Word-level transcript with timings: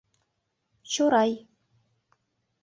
Чорай. 0.93 1.31